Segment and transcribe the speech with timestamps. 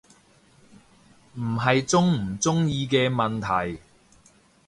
[1.35, 2.01] 唔係鍾
[2.31, 3.79] 唔鍾意嘅問題